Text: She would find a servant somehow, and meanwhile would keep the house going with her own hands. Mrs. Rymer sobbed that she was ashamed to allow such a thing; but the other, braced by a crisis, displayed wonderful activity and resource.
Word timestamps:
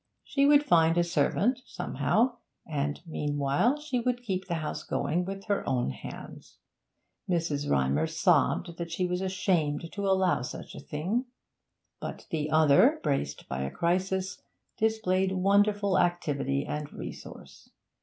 She 0.23 0.47
would 0.47 0.63
find 0.63 0.97
a 0.97 1.03
servant 1.03 1.61
somehow, 1.67 2.37
and 2.65 2.99
meanwhile 3.05 3.79
would 3.93 4.23
keep 4.23 4.47
the 4.47 4.55
house 4.55 4.81
going 4.81 5.25
with 5.25 5.45
her 5.45 5.63
own 5.69 5.91
hands. 5.91 6.57
Mrs. 7.29 7.69
Rymer 7.69 8.07
sobbed 8.07 8.77
that 8.79 8.89
she 8.89 9.05
was 9.05 9.21
ashamed 9.21 9.91
to 9.93 10.07
allow 10.07 10.41
such 10.41 10.73
a 10.73 10.79
thing; 10.79 11.25
but 11.99 12.25
the 12.31 12.49
other, 12.49 12.99
braced 13.03 13.47
by 13.47 13.61
a 13.61 13.69
crisis, 13.69 14.41
displayed 14.79 15.33
wonderful 15.33 15.99
activity 15.99 16.65
and 16.65 16.91
resource. 16.91 17.69